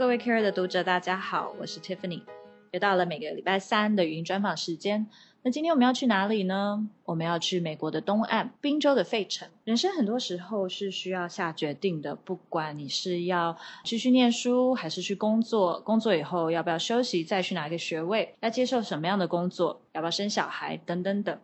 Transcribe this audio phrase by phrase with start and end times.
[0.00, 2.22] 各位 Care 的读者，大家好，我是 Tiffany，
[2.70, 5.06] 又到了每个礼拜三的语音专访时间。
[5.42, 6.88] 那今天我们要去哪里呢？
[7.04, 9.50] 我们要去美国的东岸，宾州的费城。
[9.64, 21.38] 人生很多时候是需要下决定的，不管你是要继续念书，还是去工作，工作以后要不要休息，再去拿一个学位，要接受什么样的工作，要不要生小孩，等等等。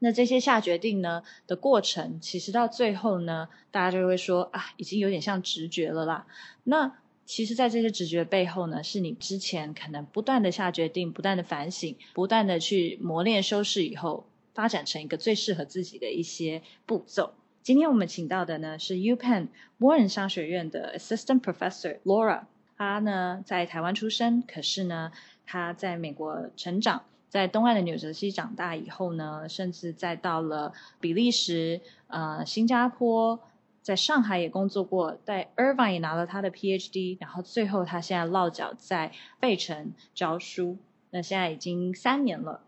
[0.00, 6.26] 那这些下决定呢的过程，其实到最后呢，大家就会说啊，已经有点像直觉了啦。
[6.64, 6.92] 那
[7.28, 17.34] 其实，在这些直觉背后呢，是你之前可能不断的下决定、不断的反省、不断的去磨练、修饰以后，发展成一个最适合自己的一些步骤。
[17.62, 22.44] 今天我们请到的呢是 UPenn Warren 商学院的 Assistant Professor Laura，
[22.78, 25.12] 她呢在台湾出生，可是呢
[25.44, 33.38] 她在美国成长，在东岸的纽泽西长大以后呢，甚至再到了比利时、呃新加坡。
[33.88, 40.76] 在上海也工作过，在 Irvine 也拿了他的 PhD，然后最后他现在落脚在费城教书，
[41.08, 42.60] 那现在已经三年了。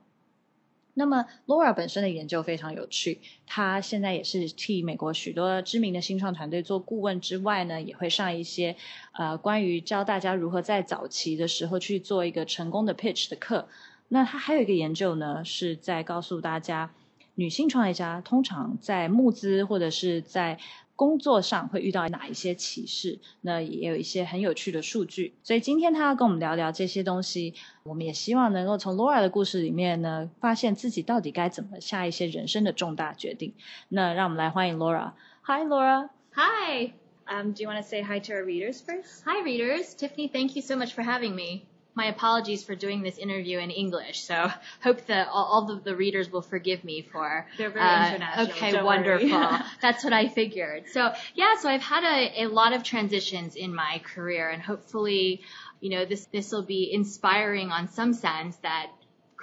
[0.94, 8.74] 那么 Laura 本身的研究非常有趣，他现在也是替美国许多知名的新创团队做顾问之外呢，也会上一些
[9.12, 13.68] 呃关于教大家如何在早期的时候去做一个成功的 pitch 的课。
[14.08, 16.90] 那他还有一个研究呢，是在告诉大家，
[17.34, 20.58] 女性创业家通常在募资或者是在
[21.00, 23.20] 工作上会遇到哪一些歧视？
[23.40, 27.54] 那也有一些很有趣的数据，所以今天他要跟我们聊聊这些东西。
[27.84, 33.54] 我们也希望能够从 Laura 的故事里面呢，发现自己到底该怎么下一些人生的重大决定。
[33.88, 35.12] 那让我们来欢迎 Laura。
[35.44, 36.10] Hi Laura。
[36.34, 36.92] Hi.
[37.26, 39.24] Um, do you want to say hi to our readers first?
[39.24, 39.94] Hi readers.
[39.94, 43.70] Tiffany, thank you so much for having me my apologies for doing this interview in
[43.70, 44.20] English.
[44.22, 44.50] So
[44.83, 47.46] hope that all, all of the readers will forgive me for.
[47.58, 48.56] They're very uh, international.
[48.56, 49.58] Okay, wonderful.
[49.83, 50.84] That's what I figured.
[50.92, 55.42] So yeah, so I've had a, a lot of transitions in my career, and hopefully,
[55.80, 58.90] you know, this this will be inspiring on some sense that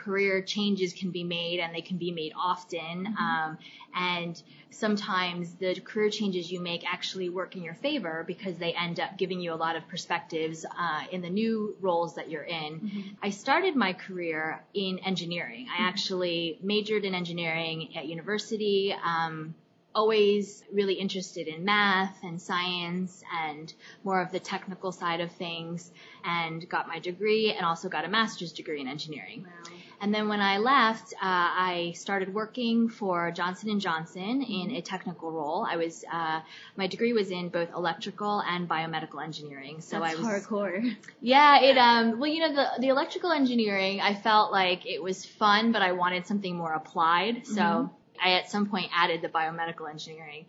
[0.04, 2.80] career changes can be made and they can be made often.
[2.80, 3.18] Mm-hmm.
[3.18, 3.58] Um,
[3.96, 9.00] and sometimes the career changes you make actually work in your favor because they end
[9.00, 12.80] up giving you a lot of perspectives uh, in the new roles that you're in.
[12.80, 13.02] Mm-hmm.
[13.22, 15.68] I started my career in engineering.
[15.70, 15.90] I mm-hmm.
[15.90, 18.94] actually majored in engineering at university.
[18.94, 19.56] Um,
[19.98, 25.92] always really interested in math and science and more of the technical side of things
[26.24, 29.48] and got my degree and also got a master's degree in engineering.
[29.48, 29.78] Wow.
[30.00, 34.82] And then when I left, uh, I started working for Johnson and Johnson in a
[34.82, 35.66] technical role.
[35.68, 36.42] I was uh,
[36.76, 39.82] my degree was in both electrical and biomedical engineering.
[39.82, 40.96] So That's I was hardcore.
[41.20, 45.26] Yeah, it um well you know the the electrical engineering I felt like it was
[45.26, 47.48] fun, but I wanted something more applied.
[47.48, 47.88] So mm-hmm.
[48.24, 50.46] I at some point added the biomedical engineering.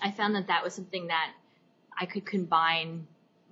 [0.00, 1.32] I found that that was something that
[1.98, 3.06] I could combine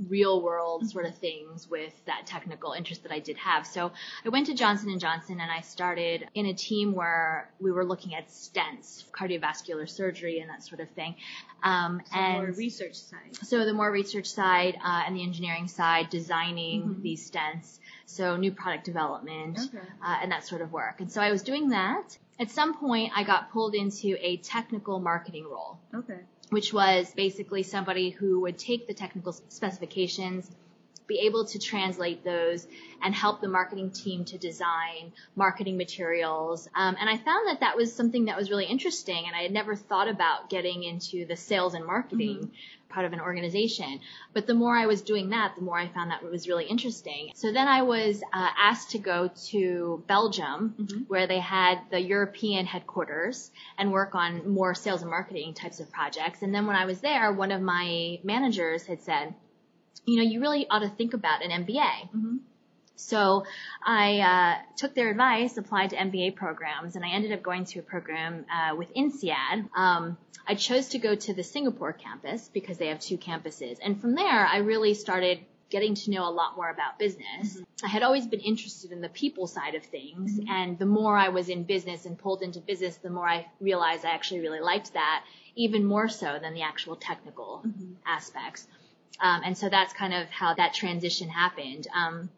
[0.09, 3.67] real world sort of things with that technical interest that I did have.
[3.67, 3.93] So
[4.25, 7.85] I went to Johnson and Johnson and I started in a team where we were
[7.85, 11.15] looking at stents, cardiovascular surgery and that sort of thing.
[11.63, 13.37] Um, so and more research side.
[13.43, 17.03] So the more research side uh, and the engineering side, designing mm-hmm.
[17.03, 17.79] these stents.
[18.07, 19.79] So new product development okay.
[20.05, 21.01] uh, and that sort of work.
[21.01, 22.19] And so I was doing that.
[22.41, 25.79] At some point, I got pulled into a technical marketing role.
[25.95, 26.19] Okay
[26.51, 30.51] which was basically somebody who would take the technical specifications,
[31.07, 32.67] be able to translate those
[33.03, 36.69] and help the marketing team to design marketing materials.
[36.75, 39.53] Um, and I found that that was something that was really interesting and I had
[39.53, 42.55] never thought about getting into the sales and marketing mm-hmm
[42.95, 44.01] part of an organization.
[44.33, 46.67] But the more I was doing that, the more I found that it was really
[46.67, 47.33] interesting.
[47.35, 50.99] So then I was uh, asked to go to Belgium, mm-hmm.
[51.09, 55.91] where they had the European headquarters and work on more sales and marketing types of
[55.91, 56.43] projects.
[56.43, 59.35] And then when I was there, one of my managers had said,
[60.07, 62.11] you know, you really ought to think about an MBA.
[62.15, 62.37] Mm-hmm.
[62.97, 63.45] So
[63.85, 67.81] I uh, took their advice, applied to MBA programs, and I ended up going to
[67.81, 69.69] a program uh, with INSEAD.
[69.77, 70.17] Um,
[70.47, 74.15] I chose to go to the Singapore campus because they have two campuses, and from
[74.15, 77.55] there I really started getting to know a lot more about business.
[77.55, 77.87] Mm-hmm.
[77.87, 80.49] I had always been interested in the people side of things, mm-hmm.
[80.49, 84.05] and the more I was in business and pulled into business, the more I realized
[84.05, 85.25] I actually really liked that,
[85.57, 87.95] even more so than the actual technical mm-hmm.
[88.07, 88.69] aspects.
[89.21, 91.87] Um, and so that's kind of how that transition happened.
[91.95, 92.31] Um,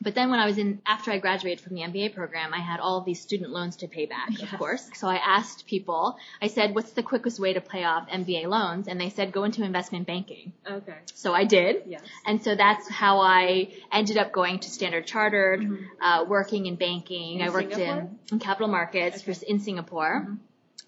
[0.00, 2.78] but then when I was in, after I graduated from the MBA program, I had
[2.78, 4.42] all of these student loans to pay back, yes.
[4.42, 4.88] of course.
[4.94, 8.86] So I asked people, I said, what's the quickest way to pay off MBA loans?
[8.86, 10.52] And they said, go into investment banking.
[10.70, 10.94] Okay.
[11.14, 11.82] So I did.
[11.86, 12.02] Yes.
[12.24, 15.84] And so that's how I ended up going to Standard Chartered, mm-hmm.
[16.00, 17.40] uh, working in banking.
[17.40, 19.46] In I worked in, in capital markets okay.
[19.48, 20.26] in Singapore.
[20.28, 20.34] Mm-hmm.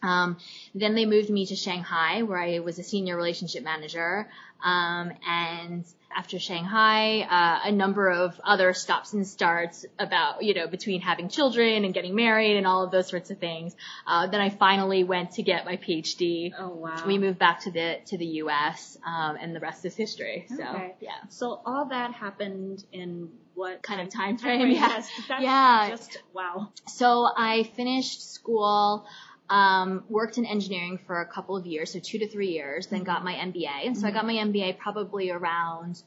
[0.02, 0.38] Um,
[0.74, 4.28] then they moved me to Shanghai, where I was a senior relationship manager.
[4.64, 5.84] Um, and
[6.14, 11.28] after Shanghai, uh, a number of other stops and starts about, you know, between having
[11.28, 13.74] children and getting married and all of those sorts of things.
[14.06, 16.52] Uh, then I finally went to get my PhD.
[16.58, 17.02] Oh wow.
[17.06, 18.98] We moved back to the to the U.S.
[19.06, 20.46] Um, and the rest is history.
[20.48, 20.94] So Okay.
[21.00, 24.60] yeah, So all that happened in what kind of time frame?
[24.60, 24.72] frame.
[24.72, 24.88] Yeah.
[24.88, 25.10] Yes,
[25.40, 25.88] Yeah.
[25.90, 26.72] Just wow.
[26.88, 29.06] So I finished school,
[29.50, 33.02] um, worked in engineering for a couple of years, so two to three years, then
[33.02, 33.86] got my MBA.
[33.86, 36.00] And so I got my MBA probably around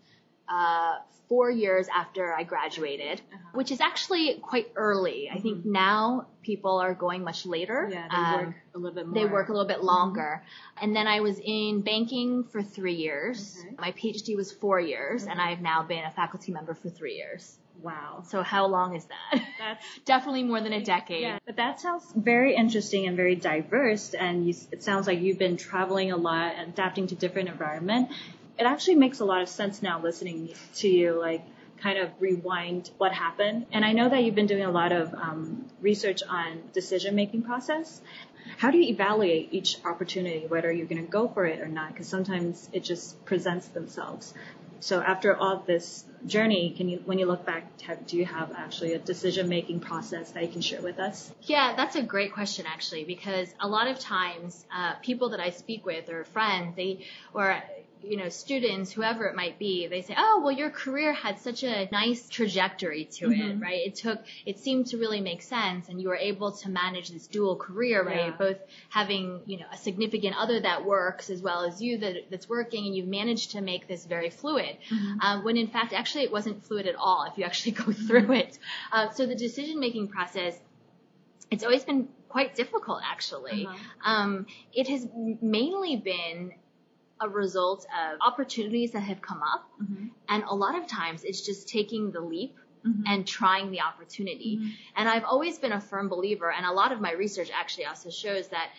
[0.47, 0.95] uh,
[1.29, 3.49] four years after I graduated, Uh-huh.
[3.53, 5.29] which is actually quite early.
[5.33, 7.89] I think now people are going much later.
[7.91, 9.13] Yeah, they Um, work a little bit more.
[9.15, 10.43] they work a little bit longer.
[10.81, 13.57] And then I was in banking for three years.
[13.65, 13.75] Okay.
[13.79, 17.57] My PhD was four years, and I've now been a faculty member for three years.
[17.81, 18.23] Wow.
[18.27, 19.43] So how long is that?
[19.59, 21.21] That's Definitely more than a decade.
[21.21, 24.13] Yeah, but that sounds very interesting and very diverse.
[24.13, 28.09] And you, it sounds like you've been traveling a lot and adapting to different environment.
[28.57, 31.43] It actually makes a lot of sense now listening to you, like
[31.81, 33.65] kind of rewind what happened.
[33.71, 37.43] And I know that you've been doing a lot of um, research on decision making
[37.43, 38.01] process.
[38.57, 41.91] How do you evaluate each opportunity, whether you're going to go for it or not?
[41.93, 44.33] Because sometimes it just presents themselves.
[44.83, 48.51] So after all this journey, can you, when you look back, have, do you have
[48.51, 51.31] actually a decision making process that you can share with us?
[51.43, 55.51] Yeah, that's a great question actually, because a lot of times, uh, people that I
[55.51, 57.63] speak with or friends, they, or,
[58.03, 61.63] you know, students, whoever it might be, they say, oh, well, your career had such
[61.63, 63.87] a nice trajectory to it, right?
[63.87, 67.27] It took, it seemed to really make sense and you were able to manage this
[67.27, 68.27] dual career, right?
[68.27, 68.31] Yeah.
[68.31, 68.57] Both
[68.89, 72.85] having, you know, a significant other that works as well as you that, that's working
[72.85, 74.77] and you've managed to make this very fluid.
[75.21, 78.31] Um, when in fact, actually it wasn't fluid at all if you actually go through
[78.33, 78.57] it.
[78.91, 80.59] Uh, so the decision making process
[81.51, 83.67] it's always been quite difficult actually.
[83.67, 84.11] Uh-huh.
[84.11, 86.53] Um, it has mainly been
[87.23, 90.07] a result of opportunities that have come up Mm-hmm.
[90.29, 92.55] and a lot of times it's just taking the leap
[92.85, 93.03] Mhm.
[93.07, 94.57] and trying the opportunity.
[94.57, 94.71] Mhm.
[94.97, 98.09] And I've always been a firm believer and a lot of my research actually also
[98.09, 98.69] shows that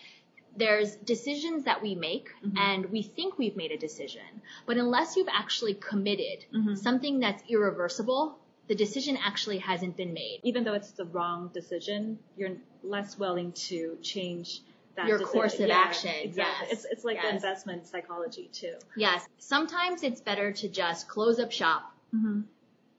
[0.56, 2.58] there's decisions that we make Mhm.
[2.58, 4.29] and we think we've made a decision,
[4.67, 6.76] but unless you've actually committed Mhm.
[6.79, 8.38] something that's irreversible,
[8.69, 10.38] the decision actually hasn't been made.
[10.43, 14.62] Even though it's the wrong decision, you're less willing to change
[14.96, 15.32] that Your decision.
[15.41, 16.67] course of Yeah, action, Exactly.
[16.69, 16.73] yes.
[16.73, 18.75] It's, it's like the investment psychology too.
[18.96, 22.43] Yes, sometimes it's better to just close up shop, Mm-hmm.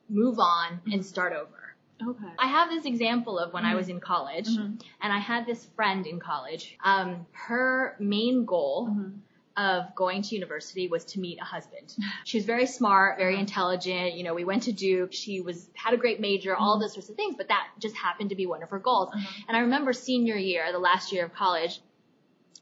[0.09, 1.75] move on, and start over.
[2.05, 2.33] Okay.
[2.37, 3.75] I have this example of when I Mhm.
[3.77, 4.81] was in college, Mhm.
[5.01, 6.77] and I had this friend in college.
[6.83, 9.19] Um, her main goal Mhm.
[9.57, 11.95] Of going to university was to meet a husband.
[12.25, 14.13] She was very smart, very intelligent.
[14.13, 15.13] You know, we went to Duke.
[15.13, 16.81] She was had a great major, all mm-hmm.
[16.81, 17.35] those sorts of things.
[17.37, 19.09] But that just happened to be one of her goals.
[19.09, 19.41] Mm-hmm.
[19.47, 21.79] And I remember senior year, the last year of college,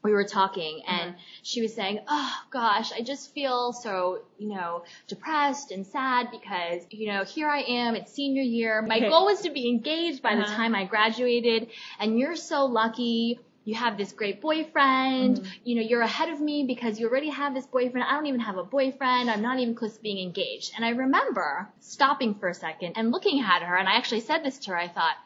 [0.04, 1.20] we were talking and mm-hmm.
[1.42, 6.82] she was saying, Oh gosh, I just feel so, you know, depressed and sad because,
[6.90, 8.82] you know, here I am, it's senior year.
[8.82, 10.54] My goal was to be engaged by the Uh-huh.
[10.54, 13.40] time I graduated and you're so lucky.
[13.64, 15.38] You have this great boyfriend.
[15.38, 15.46] Mhm.
[15.64, 18.04] You know, you're ahead of me because you already have this boyfriend.
[18.06, 19.30] I don't even have a boyfriend.
[19.30, 20.72] I'm not even close to being engaged.
[20.76, 24.44] And I remember stopping for a second and looking at her and I actually said
[24.44, 24.78] this to her.
[24.78, 25.16] I thought,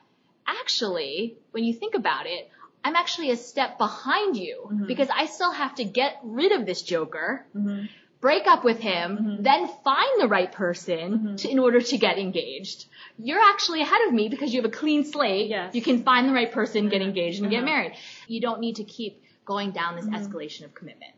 [0.47, 2.51] actually, when you think about it,
[2.85, 4.87] I'm actually a step behind you Mhm.
[4.87, 7.87] because I still have to get rid of this joker, Mm-hmm.
[8.21, 9.43] Break up with him, Mhm.
[9.45, 11.37] then find the right person Mhm.
[11.43, 12.87] to, in order to get engaged.
[13.17, 15.49] You're actually ahead of me because you have a clean slate.
[15.49, 15.75] Yes.
[15.75, 17.05] You can find the right person, get Mhm.
[17.11, 17.67] engaged, and get Uh-huh.
[17.73, 17.93] married.
[18.27, 20.19] You don't need to keep going down this Mhm.
[20.19, 21.13] escalation of commitment.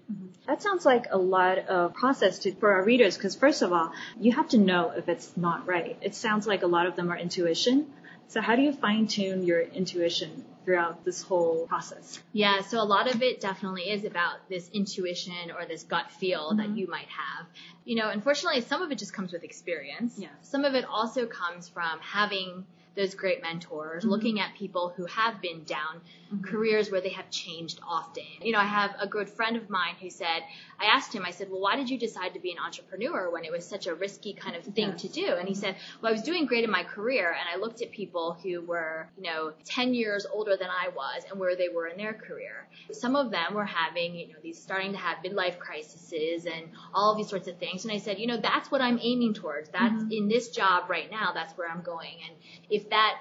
[0.46, 3.92] That sounds like a lot of process to, for our readers because first of all,
[4.20, 5.96] you have to know if it's not right.
[6.00, 7.86] It sounds like a lot of them are intuition.
[8.30, 12.20] So how do you fine tune your intuition throughout this whole process?
[12.32, 16.54] Yeah, so a lot of it definitely is about this intuition or this gut feel
[16.54, 16.76] that Mhm.
[16.76, 17.48] you might have.
[17.84, 20.16] You know, unfortunately, some of it just comes with experience.
[20.16, 20.28] Yeah.
[20.42, 22.64] Some of it also comes from having
[23.00, 24.10] those great mentors, Mhm.
[24.10, 26.02] looking at people who have been down
[26.32, 26.44] Mhm.
[26.44, 28.22] careers where they have changed often.
[28.42, 30.44] You know, I have a good friend of mine who said,
[30.78, 33.44] I asked him, I said, well, why did you decide to be an entrepreneur when
[33.44, 35.02] it was such a risky kind of thing Yes.
[35.02, 35.26] to do?
[35.38, 37.90] And he said, well, I was doing great in my career and I looked at
[37.90, 41.86] people who were, you know, 10 years older than I was and where they were
[41.86, 42.68] in their career.
[42.92, 47.12] Some of them were having, you know, these starting to have midlife crises and all
[47.12, 47.84] of these sorts of things.
[47.84, 49.70] And I said, you know, that's what I'm aiming towards.
[49.70, 50.12] That's Mhm.
[50.12, 51.32] in this job right now.
[51.32, 52.14] That's where I'm going.
[52.28, 52.36] And
[52.68, 53.20] if that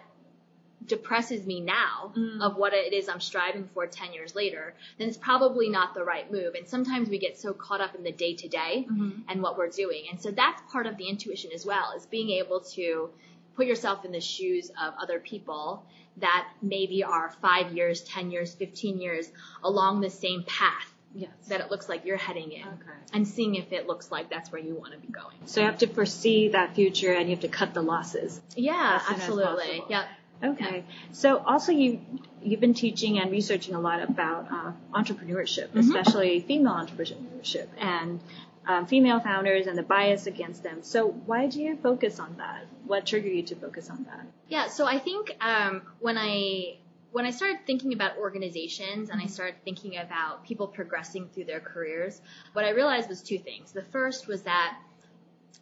[0.86, 2.42] depresses me now Mm.
[2.42, 6.04] of what it is I'm striving for 10 years later, then it's probably not the
[6.04, 6.56] right move.
[6.56, 8.88] And sometimes we get so caught up in the day to day
[9.28, 10.06] and what we're doing.
[10.10, 13.10] And so that's part of the intuition as well, is being able to
[13.56, 15.84] put yourself in the shoes of other people
[16.18, 19.32] that maybe are five years, 10 years, 15 years
[19.64, 21.32] along the same path Yes.
[21.48, 22.98] that it looks like you're heading in Okay.
[23.14, 25.36] and seeing if it looks like that's where you want to be going.
[25.46, 28.40] So you have to foresee that future and you have to cut the losses.
[28.56, 29.66] Yeah, As soon as absolutely.
[29.80, 29.86] possible.
[29.90, 30.06] Yeah.
[30.42, 30.84] Okay.
[31.12, 32.00] So also you
[32.42, 35.80] you've been teaching and researching a lot about uh, entrepreneurship, Mm-hmm.
[35.80, 38.20] especially female entrepreneurship and
[38.68, 40.84] um, female founders and the bias against them.
[40.84, 42.66] So why do you focus on that?
[42.86, 44.26] What triggered you to focus on that?
[44.48, 46.78] Yeah, so I think um, when I
[47.12, 49.34] when I started thinking about organizations and I mm-hmm.
[49.34, 52.22] started thinking about people progressing through their careers,
[52.54, 53.72] what I realized was two things.
[53.72, 54.78] The first was that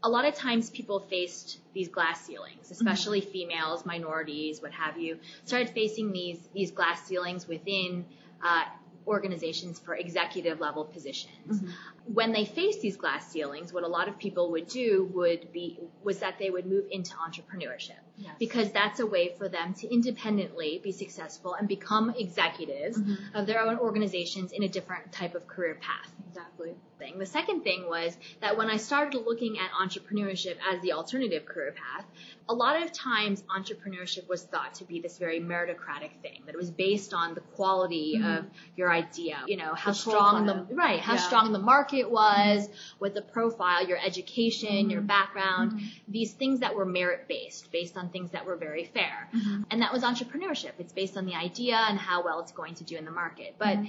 [0.03, 3.31] a lot of times people faced these glass ceilings, especially mm-hmm.
[3.31, 8.05] females, minorities, what have you, started facing these these glass ceilings within
[8.43, 8.65] uh,
[9.07, 11.61] organizations for executive level positions.
[11.61, 11.71] Mm-hmm.
[12.13, 15.79] When they faced these glass ceilings, what a lot of people would do would be
[16.03, 18.33] was that they would move into entrepreneurship Yes.
[18.39, 22.99] because that's a way for them to independently be successful and become executives
[23.35, 26.75] of their own organizations in a different type of career path Exactly.
[26.99, 27.19] thing.
[27.19, 31.73] The second thing was that when I started looking at entrepreneurship as the alternative career
[31.73, 32.05] path,
[32.49, 36.57] a lot of times entrepreneurship was thought to be this very meritocratic thing, that it
[36.57, 38.45] was based on the quality of
[38.75, 41.19] your idea, you know, how The strong the, right, how Yeah.
[41.19, 45.07] strong the market was, what the profile, your education, your Mm-hmm.
[45.07, 49.29] background, these things that were merit based, based on things that were very fair.
[49.35, 49.63] Mm-hmm.
[49.71, 50.71] And that was entrepreneurship.
[50.79, 53.55] It's based on the idea and how well it's going to do in the market.
[53.57, 53.85] But Mm-hmm.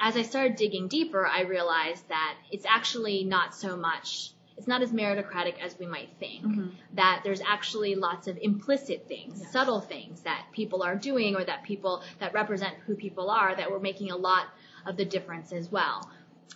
[0.00, 4.82] as I started digging deeper, I realized that it's actually not so much, it's not
[4.82, 6.44] as meritocratic as we might think.
[6.94, 9.52] That there's actually lots of implicit things, Yes.
[9.52, 13.70] subtle things that people are doing or that people, that represent who people are that
[13.70, 14.46] were making a lot
[14.86, 16.10] of the difference as well.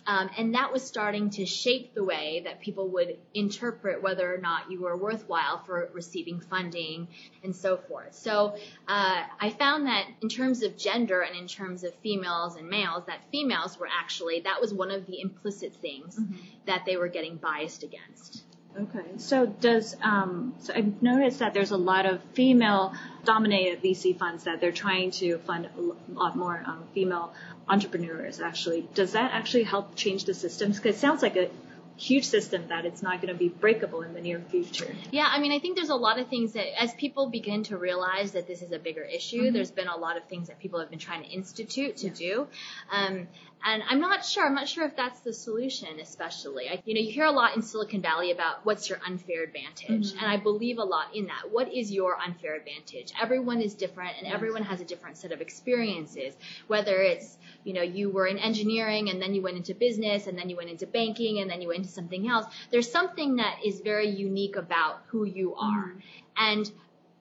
[0.05, 4.37] Um, and that was starting to shape the way that people would interpret whether or
[4.37, 7.07] not you were worthwhile for receiving funding
[7.43, 8.13] and so forth.
[8.13, 8.55] So
[8.87, 13.03] uh, I found that in terms of gender and in terms of females and males,
[13.07, 16.19] that females were actually that was one of the implicit things
[16.65, 18.43] that they were getting biased against.
[18.79, 19.17] Okay.
[19.17, 22.93] So does um, so I've noticed that there's a lot of female
[23.25, 27.33] dominated VC funds that they're trying to fund a lot more um, female
[27.67, 28.87] entrepreneurs actually.
[28.93, 30.77] Does that actually help change the systems?
[30.77, 31.49] Because it sounds like a
[31.97, 34.95] huge system that it's not going to be breakable in the near future.
[35.11, 37.77] Yeah, I mean, I think there's a lot of things that as people begin to
[37.77, 40.79] realize that this is a bigger issue, there's been a lot of things that people
[40.79, 42.47] have been trying to institute to do.
[42.91, 43.27] Um,
[43.65, 44.45] and I'm not sure.
[44.45, 46.69] I'm not sure if that's the solution, especially.
[46.69, 50.11] I, you know, you hear a lot in Silicon Valley about what's your unfair advantage,
[50.11, 51.51] and I believe a lot in that.
[51.51, 53.11] What is your unfair advantage?
[53.19, 56.35] Everyone is different, and everyone has a different set of experiences.
[56.67, 57.35] Whether it's
[57.67, 60.55] you know you were in engineering and then you went into business and then you
[60.55, 62.45] went into banking and then you went into something else.
[62.71, 65.99] There's something that is very unique about who you are, mm-hmm.
[66.37, 66.71] and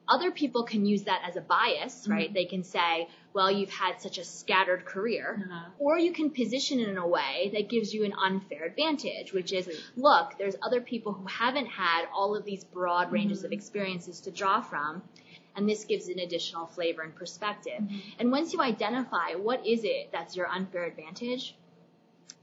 [0.08, 2.12] other people can use that as a bias, mm-hmm.
[2.12, 2.34] right?
[2.34, 5.42] They can say, well, you've had such a scattered career.
[5.44, 5.70] Uh-huh.
[5.78, 9.52] Or you can position it in a way that gives you an unfair advantage, which
[9.52, 13.58] is, look, there's other people who haven't had all of these broad ranges of mm-hmm.
[13.58, 15.02] experiences to draw from.
[15.54, 17.80] And this gives an additional flavor and perspective.
[17.80, 17.98] Mm-hmm.
[18.18, 21.56] And once you identify what is it that's your unfair advantage,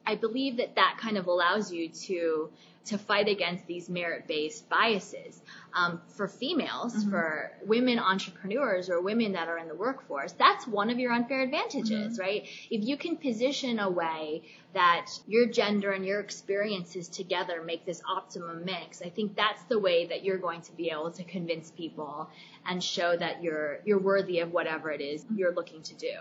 [0.06, 2.50] I believe that that kind of allows you to
[2.86, 5.42] to fight against these merit-based biases.
[5.74, 7.10] Um, for females, mm-hmm.
[7.10, 11.42] for women entrepreneurs or women that are in the workforce, that's one of your unfair
[11.42, 12.22] advantages, mm-hmm.
[12.22, 12.48] right?
[12.70, 18.02] If you can position a way that your gender and your experiences together make this
[18.08, 21.72] optimum mix, I think that's the way that you're going to be able to convince
[21.72, 22.30] people
[22.68, 25.38] and show that you're you're worthy of whatever it is mm-hmm.
[25.38, 26.14] you're looking to do.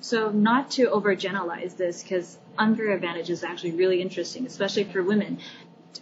[0.00, 5.38] So not to overgeneralize this, because unfair advantage is actually really interesting, especially for women.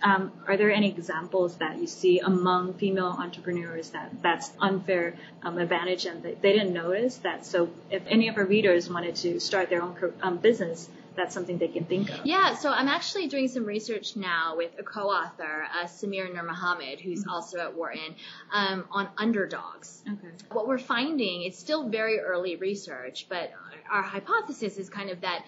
[0.03, 5.59] Um, are there any examples that you see among female entrepreneurs that that's unfair um,
[5.59, 7.47] advantage and they, they didn't notice that?
[7.47, 11.59] So if any of our readers wanted to start their own um, business, that's something
[11.59, 12.25] they can think of.
[12.25, 17.25] Yeah, so I'm actually doing some research now with a co-author, uh, Samir Nurmohamed, who's
[17.27, 18.15] also at Wharton,
[18.53, 20.03] um, on underdogs.
[20.07, 20.29] Okay.
[20.53, 23.51] What we're finding, it's still very early research, but
[23.91, 25.45] our hypothesis is kind of that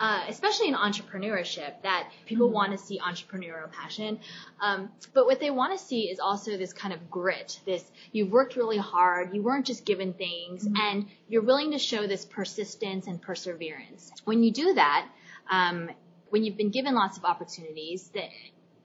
[0.00, 4.18] uh, especially in entrepreneurship, that people want to see entrepreneurial passion.
[4.60, 7.60] Um, but what they want to see is also this kind of grit.
[7.64, 9.34] This you've worked really hard.
[9.34, 14.12] You weren't just given things, and you're willing to show this persistence and perseverance.
[14.24, 15.08] When you do that,
[15.50, 15.90] um,
[16.30, 18.28] when you've been given lots of opportunities, that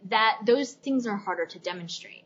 [0.09, 2.23] that those things are harder to demonstrate.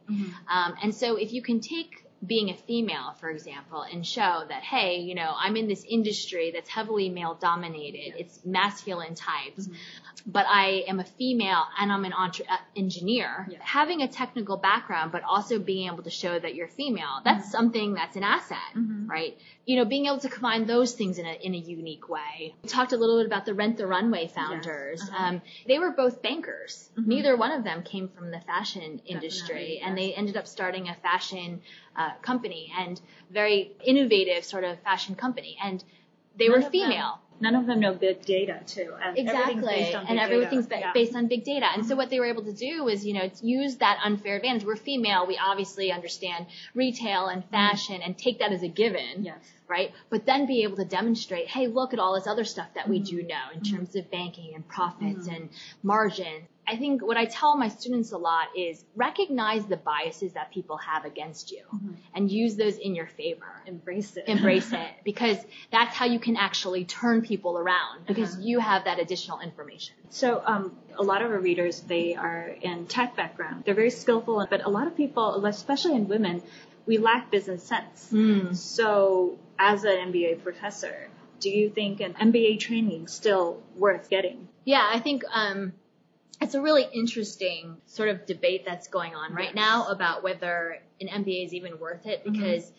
[0.48, 4.64] Um, and so if you can take being a female, for example, and show that,
[4.64, 8.14] hey, you know, I'm in this industry that's heavily male dominated.
[8.18, 9.68] It's masculine types.
[9.68, 9.74] Mm-hmm.
[10.26, 13.46] But I am a female and I'm an entre- uh, engineer.
[13.50, 13.58] Yeah.
[13.62, 17.52] Having a technical background, but also being able to show that you're female, that's mm-hmm.
[17.52, 19.10] something that's an asset, mm-hmm.
[19.10, 19.38] right?
[19.66, 22.56] You know, being able to combine those things in a, in a unique way.
[22.64, 25.02] We talked a little bit about the Rent the Runway founders.
[25.02, 25.10] Yes.
[25.10, 25.26] Uh-huh.
[25.26, 26.90] Um, they were both bankers.
[26.98, 27.10] Mm-hmm.
[27.10, 30.96] Neither one of them came from the fashion industry, and they ended up starting a
[30.96, 31.62] fashion
[31.96, 33.00] uh, company and
[33.32, 35.58] very innovative sort of fashion company.
[35.64, 35.84] And
[36.38, 38.94] they None were female none of them know big data too.
[39.04, 39.94] And exactly.
[39.94, 40.94] and everything's yeah.
[40.94, 41.66] based on big data.
[41.66, 41.90] And mm-hmm.
[41.90, 44.66] so what they were able to do was, you know, use that unfair advantage.
[44.66, 45.28] We're female.
[45.28, 48.06] We obviously understand retail and fashion mm-hmm.
[48.06, 49.24] and take that as a given.
[49.24, 49.38] Yes.
[49.68, 49.92] Right.
[50.10, 53.00] But then be able to demonstrate, hey, look at all this other stuff that we
[53.00, 53.18] mm-hmm.
[53.18, 53.76] do know in mm-hmm.
[53.76, 55.36] terms of banking and profits mm-hmm.
[55.36, 55.50] and
[55.84, 60.52] margin I think what I tell my students a lot is recognize the biases that
[60.52, 61.94] people have against you mm-hmm.
[62.16, 63.62] and use those in your favor.
[63.66, 64.26] Embrace it.
[64.28, 65.38] Embrace it because
[65.72, 68.44] that's how you can actually turn people around because uh-huh.
[68.44, 69.96] you have that additional information.
[70.10, 73.64] So, um, a lot of our readers, they are in tech background.
[73.66, 76.44] They're very skillful, but a lot of people, especially in women,
[76.86, 78.10] we lack business sense.
[78.12, 78.56] Mm.
[78.56, 84.48] So, as an MBA professor, do you think an MBA training still worth getting?
[84.66, 85.74] Yeah, I think um,
[86.44, 91.08] it's a really interesting sort of debate that's going on right now about whether an
[91.08, 92.34] MBA is even worth it mm-hmm.
[92.34, 92.76] because mm-hmm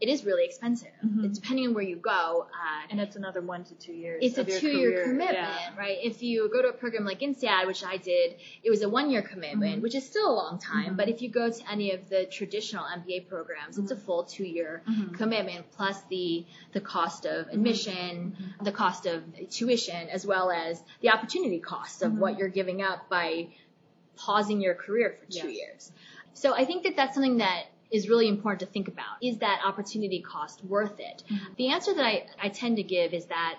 [0.00, 0.92] it is really expensive.
[1.04, 1.24] Mm-hmm.
[1.24, 2.46] It's depending on where you go.
[2.48, 4.20] Uh, and it's another one to two years.
[4.22, 5.76] It's a two year commitment, yeah.
[5.76, 5.98] right?
[6.02, 9.10] If you go to a program like INSEAD, which I did, it was a one
[9.10, 9.82] year commitment, mm-hmm.
[9.82, 10.86] which is still a long time.
[10.86, 10.96] Mm-hmm.
[10.96, 14.04] But if you go to any of the traditional MBA programs, it's a mm-hmm.
[14.04, 15.14] full two year mm-hmm.
[15.14, 17.54] commitment plus the the cost of mm-hmm.
[17.54, 22.82] admission, the cost of tuition, as well as the opportunity cost of what you're giving
[22.82, 23.48] up by
[24.16, 25.56] pausing your career for two yes.
[25.56, 25.92] years.
[26.34, 29.16] So I think that that's something that is really important to think about.
[29.22, 31.22] Is that opportunity cost worth it?
[31.30, 31.54] Mm-hmm.
[31.56, 33.58] The answer that I, I tend to give is that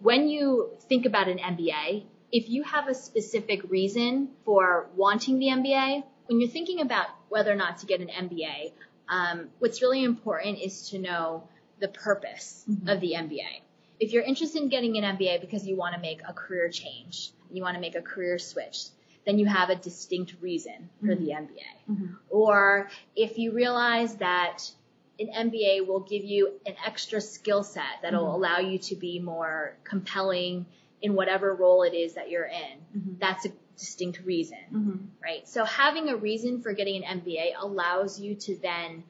[0.00, 5.46] when you think about an MBA, if you have a specific reason for wanting the
[5.46, 8.72] MBA, when you're thinking about whether or not to get an MBA,
[9.08, 11.48] um, what's really important is to know
[11.80, 12.88] the purpose mm-hmm.
[12.88, 13.62] of the MBA.
[13.98, 17.32] If you're interested in getting an MBA because you want to make a career change,
[17.52, 18.86] you want to make a career switch,
[19.26, 21.24] then you have a distinct reason for mm-hmm.
[21.24, 21.90] the MBA.
[21.90, 22.14] Mm-hmm.
[22.30, 24.70] Or if you realize that
[25.18, 28.34] an MBA will give you an extra skill set that'll mm-hmm.
[28.34, 30.66] allow you to be more compelling
[31.02, 33.12] in whatever role it is that you're in, mm-hmm.
[33.18, 34.96] that's a distinct reason, mm-hmm.
[35.22, 35.48] right?
[35.48, 39.02] So having a reason for getting an MBA allows you to then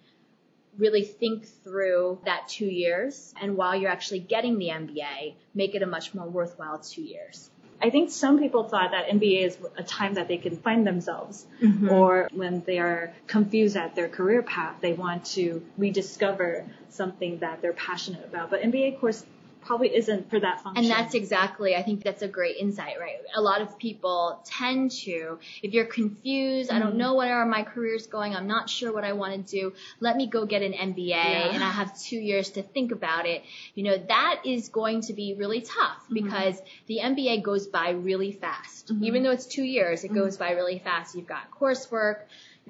[0.79, 5.83] really think through that two years and while you're actually getting the MBA, make it
[5.83, 7.51] a much more worthwhile two years.
[7.83, 11.47] I think some people thought that MBA is a time that they can find themselves,
[11.63, 11.89] mm-hmm.
[11.89, 17.63] or when they are confused at their career path, they want to rediscover something that
[17.63, 18.51] they're passionate about.
[18.51, 19.25] But MBA course
[19.63, 20.85] probably isn't for that function.
[20.85, 23.17] And that's exactly, I think that's a great insight, right?
[23.35, 26.77] A lot of people tend to, if you're confused, mm-hmm.
[26.77, 26.99] I don't mm-hmm.
[26.99, 30.17] know where my career is going, I'm not sure what I want to do, let
[30.17, 31.51] me go get an MBA yeah.
[31.53, 33.43] and I have two years to think about it.
[33.75, 36.15] You know, that is going to be really tough mm-hmm.
[36.15, 38.89] because the MBA goes by really fast.
[38.89, 39.05] Mm-hmm.
[39.05, 40.17] Even though it's two years, it mm-hmm.
[40.19, 41.15] goes by really fast.
[41.15, 42.23] You've got coursework,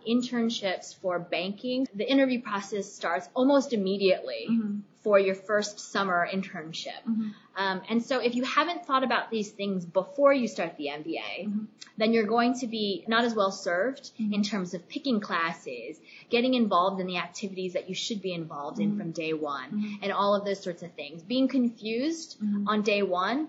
[0.09, 4.79] internships for banking, the interview process starts almost immediately mm-hmm.
[5.02, 7.00] For your first summer internship.
[7.08, 7.28] Mm-hmm.
[7.56, 11.46] Um, and so if you haven't thought about these things before you start the MBA,
[11.46, 11.64] mm-hmm.
[11.96, 14.34] then you're going to be not as well served mm-hmm.
[14.34, 18.78] in terms of picking classes, getting involved in the activities that you should be involved
[18.78, 18.98] in mm-hmm.
[18.98, 19.94] from day one, mm-hmm.
[20.02, 21.22] and all of those sorts of things.
[21.22, 22.36] Being confused
[22.66, 23.48] on day one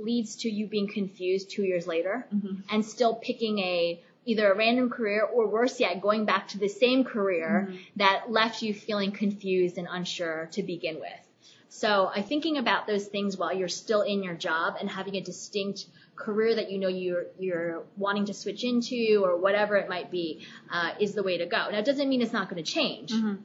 [0.00, 2.26] leads to you being confused two years later
[2.70, 6.68] and still picking a either a random career or worse yet, going back to the
[6.68, 7.76] same career mm-hmm.
[7.96, 11.26] that left you feeling confused and unsure to begin with.
[11.68, 15.20] So I thinking about those things while you're still in your job and having a
[15.20, 20.10] distinct career that you know you're you're wanting to switch into or whatever it might
[20.10, 21.70] be uh, is the way to go.
[21.70, 23.36] Now it doesn't mean it's not going to change mm-hmm.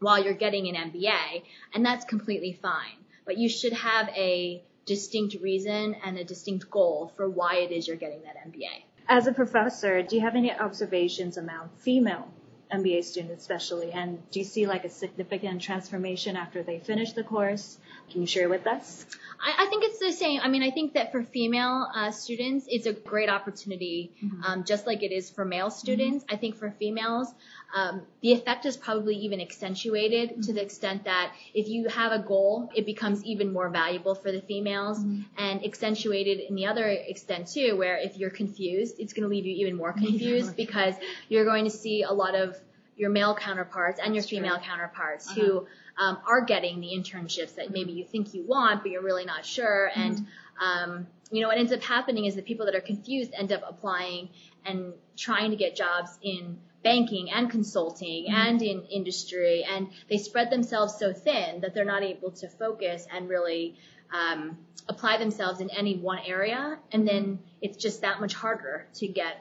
[0.00, 2.98] while you're getting an MBA, and that's completely fine.
[3.24, 7.86] But you should have a distinct reason and a distinct goal for why it is
[7.86, 8.82] you're getting that MBA.
[9.12, 12.28] As a professor, do you have any observations about female
[12.72, 13.92] MBA students especially?
[13.92, 17.78] And do you see like a significant transformation after they finish the course?
[18.10, 19.06] Can you share with us?
[19.40, 20.40] I, I think it's the same.
[20.42, 24.42] I mean, I think that for female uh, students, it's a great opportunity, mm-hmm.
[24.42, 26.24] um, just like it is for male students.
[26.24, 26.34] Mm-hmm.
[26.34, 27.32] I think for females,
[27.74, 30.40] um, the effect is probably even accentuated mm-hmm.
[30.42, 34.32] to the extent that if you have a goal, it becomes even more valuable for
[34.32, 35.22] the females mm-hmm.
[35.38, 39.46] and accentuated in the other extent too, where if you're confused, it's going to leave
[39.46, 40.94] you even more confused because
[41.28, 42.59] you're going to see a lot of
[43.00, 44.66] your male counterparts and your That's female true.
[44.70, 45.40] counterparts Uh-huh.
[45.40, 45.66] who
[46.04, 49.44] um, are getting the internships that maybe you think you want, but you're really not
[49.56, 49.90] sure.
[49.90, 50.00] Mm-hmm.
[50.02, 50.26] And
[50.68, 53.62] um, you know what ends up happening is the people that are confused end up
[53.66, 54.28] applying
[54.66, 58.46] and trying to get jobs in banking and consulting Mm-hmm.
[58.48, 63.06] and in industry, and they spread themselves so thin that they're not able to focus
[63.14, 63.76] and really
[64.12, 64.58] um,
[64.88, 69.34] apply themselves in any one area, and then it's just that much harder to get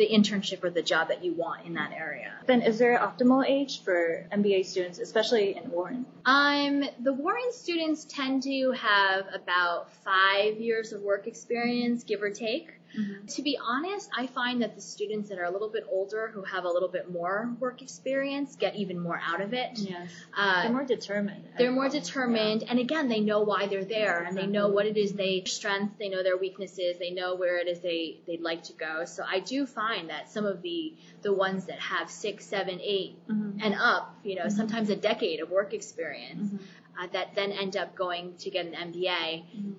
[0.00, 2.32] the internship or the job that you want in that area.
[2.46, 6.06] Then is there an optimal age for MBA students, especially in Wharton?
[6.24, 12.30] Um, the Wharton students tend to have about five years of work experience, give or
[12.30, 12.79] take.
[13.28, 16.42] To be honest, I find that the students that are a little bit older, who
[16.42, 19.70] have a little bit more work experience, get even more out of it.
[19.78, 20.10] Yes.
[20.36, 21.44] Uh, They're more determined.
[21.56, 24.96] they're more determined, and again, they know why they're there, and they know what it
[24.96, 28.64] is they strengths, they know their weaknesses, they know where it is they they'd like
[28.64, 29.04] to go.
[29.04, 33.14] So I do find that some of the the ones that have six, seven, eight,
[33.28, 33.58] Mhm.
[33.62, 36.60] and up, you know, sometimes a decade of work experience, Mhm.
[36.98, 39.44] uh, that then end up going to get an MBA.
[39.56, 39.74] Mhm.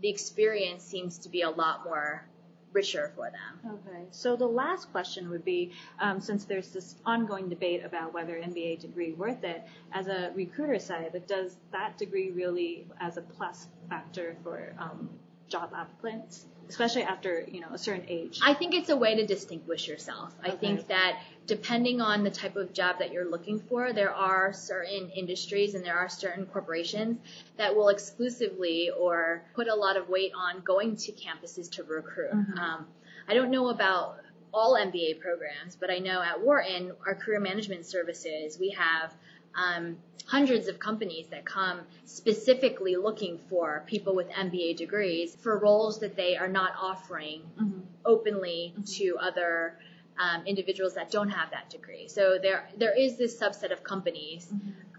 [0.00, 2.26] The experience seems to be a lot more
[2.72, 3.80] richer for them.
[3.86, 4.04] Okay.
[4.10, 8.80] So the last question would be, um, since there's this ongoing debate about whether MBA
[8.80, 13.66] degree worth it, as a recruiter side, but does that degree really as a plus
[13.88, 15.08] factor for um,
[15.52, 18.40] job applicants, especially after you know a certain age?
[18.42, 20.32] I think it's a way to distinguish yourself.
[20.42, 24.52] I think that depending on the type of job that you're looking for, there are
[24.52, 27.18] certain industries and there are certain corporations
[27.58, 32.32] that will exclusively or put a lot of weight on going to campuses to recruit.
[32.32, 32.58] Mhm.
[32.58, 32.86] Um,
[33.28, 34.16] I don't know about
[34.54, 39.12] all MBA programs, but I know at Wharton, our career management services, we have
[39.54, 46.00] um, hundreds of companies that come specifically looking for people with MBA degrees for roles
[46.00, 47.82] that they are not offering Mhm.
[48.04, 49.76] openly to other
[50.18, 52.06] um, individuals that don't have that degree.
[52.06, 54.52] So there there is this subset of companies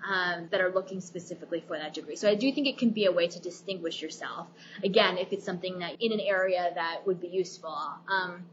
[0.05, 2.15] um, that are looking specifically for that degree.
[2.15, 4.47] So I do think it can be a way to distinguish yourself.
[4.83, 8.43] Again, if it's something that in an area that would be useful, um,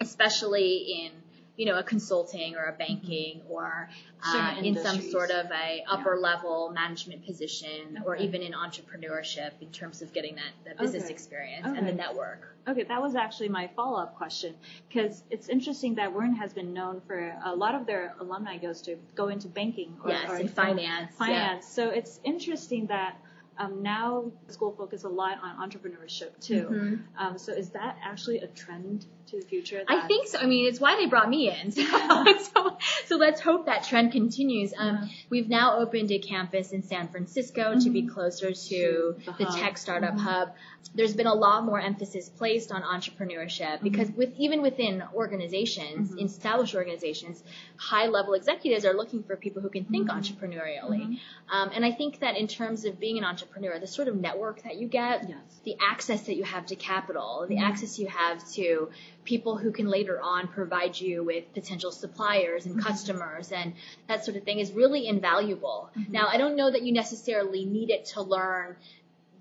[0.00, 1.12] especially in
[1.58, 3.90] you know a consulting or a banking or
[4.24, 9.68] uh, in some sort of a upper level management position or even in entrepreneurship in
[9.70, 11.12] terms of getting that, that business Okay.
[11.12, 12.56] experience and the network.
[12.68, 14.54] Okay, that was actually my follow-up question
[14.88, 18.80] because it's interesting that Wharton has been known for a lot of their alumni goes
[18.82, 21.26] to go into banking or, Yes, or in finance, yeah.
[21.26, 21.66] Finance.
[21.66, 23.16] So it's interesting that
[23.58, 26.68] um, now the school focus a lot on entrepreneurship too.
[26.70, 27.02] Mhm.
[27.18, 29.82] Um, so is that actually a trend to the future?
[29.88, 30.38] I think so.
[30.38, 31.72] I mean, it's why they brought me in.
[31.78, 34.72] So, so, so let's hope that trend continues.
[34.76, 35.08] Um, Yeah.
[35.30, 39.78] We've now opened a campus in San Francisco to be closer to the the, tech
[39.78, 40.20] startup Mhm.
[40.20, 40.48] hub.
[40.94, 46.24] There's been a lot more emphasis placed on entrepreneurship because with even within organizations, Mhm.
[46.24, 47.42] established organizations,
[47.76, 51.18] high level executives are looking for people who can think entrepreneurially.
[51.50, 54.62] Um, and I think that in terms of being an entrepreneur, the sort of network
[54.62, 55.38] that you get, Yes.
[55.64, 58.88] the access that you have to capital, the access you have to
[59.28, 62.82] people who can later on provide you with potential suppliers and Mhm.
[62.88, 63.74] customers and
[64.06, 65.90] that sort of thing is really invaluable.
[65.94, 66.08] Mhm.
[66.08, 68.76] Now, I don't know that you necessarily need it to learn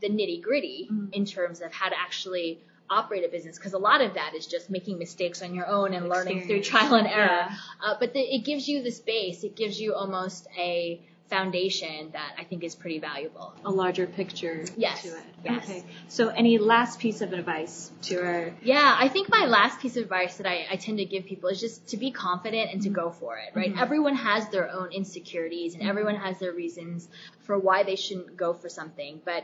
[0.01, 1.13] the nitty gritty Mhm.
[1.13, 4.45] in terms of how to actually operate a business because a lot of that is
[4.45, 7.45] just making mistakes on your own and learning through trial and error.
[7.47, 7.55] Yeah.
[7.83, 9.43] Uh, but the, it gives you the space.
[9.45, 13.53] It gives you almost a foundation that I think is pretty valuable.
[13.65, 15.23] A larger picture Yes, to it.
[15.43, 15.63] yes.
[15.69, 15.83] Okay.
[16.07, 20.03] So any last piece of advice to our Yeah, I think my last piece of
[20.03, 22.89] advice that I, I tend to give people is just to be confident and to
[22.89, 23.73] go for it, right?
[23.73, 23.81] Mhm.
[23.81, 27.09] Everyone has their own insecurities and everyone has their reasons
[27.41, 29.43] for why they shouldn't go for something, but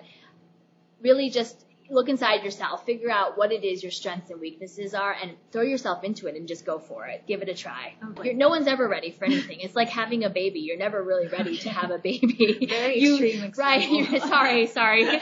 [1.02, 5.15] really just look inside yourself, figure out what it is your strengths and weaknesses are,
[5.22, 7.24] and throw yourself into it and just go for it.
[7.28, 7.93] Give it a try.
[8.24, 9.60] You're, no one's ever ready for anything.
[9.60, 10.60] It's like having a baby.
[10.62, 12.65] You're never really ready to have a baby.
[12.69, 14.00] Very You- extreme example.
[14.13, 14.22] Right.
[14.22, 15.22] Sorry, sorry.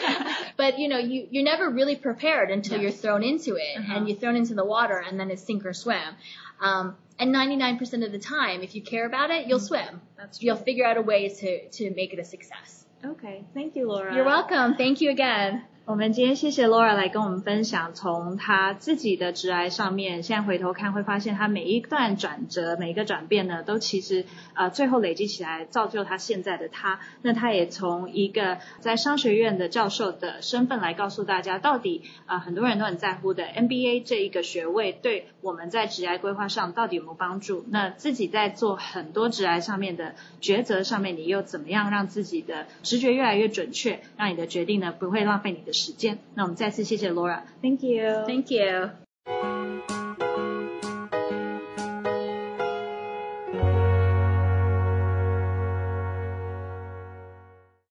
[0.58, 2.82] but you know, you, you're never really prepared until Yes.
[2.82, 3.94] you're thrown into it Uh-huh.
[3.98, 6.16] and you're thrown into the water and then it's sink or swim.
[6.62, 10.02] Um, and 99% of the time, if you care about it, you'll swim.
[10.18, 12.86] That's You'll figure out a way to, to make it a success.
[13.04, 13.44] Okay.
[13.54, 14.14] Thank you, Laura.
[14.16, 14.76] You're welcome.
[14.76, 15.62] Thank you again.
[15.84, 27.00] 我们今天谢谢 Laura 来跟我们分享，从她自己的职癌上面，现在回头看会发现，她每一段转折、每一个转变呢，都其实呃最后累积起来，造就她现在的她。
[27.24, 37.66] 那她也从一个在商学院的教授的身份来告诉大家，到底啊、呃很多人都很在乎的 MBA 这一个学位对我们在职癌规划上到底有没有帮助？
[37.70, 46.18] 那自己在做很多职癌上面的抉择上面，你又怎么样让自己的直觉越来越准确，让你的决定呢不会浪费你的时间？
[46.36, 49.01] 那我们再次谢谢 Laura，Thank you，Thank you.